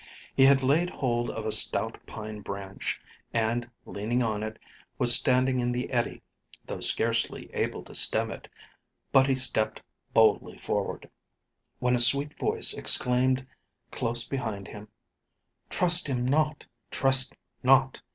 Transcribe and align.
He 0.35 0.45
had 0.45 0.63
laid 0.63 0.89
hold 0.89 1.29
of 1.29 1.45
a 1.45 1.51
stout 1.51 1.99
pine 2.07 2.39
branch, 2.41 2.99
and 3.35 3.69
leaning 3.85 4.23
on 4.23 4.41
it, 4.41 4.57
was 4.97 5.13
standing 5.13 5.59
in 5.59 5.71
the 5.73 5.91
eddy, 5.91 6.23
though 6.65 6.79
scarcely 6.79 7.53
able 7.53 7.83
to 7.83 7.93
stem 7.93 8.31
it, 8.31 8.47
but 9.11 9.27
he 9.27 9.35
stepped 9.35 9.83
boldly 10.11 10.57
forward 10.57 11.07
when 11.77 11.95
a 11.95 11.99
sweet 11.99 12.35
voice 12.39 12.73
exclaimed 12.73 13.45
close 13.91 14.25
behind 14.27 14.69
him: 14.69 14.87
"Trust 15.69 16.07
him 16.07 16.25
not 16.25 16.65
trust 16.89 17.35
not! 17.61 18.01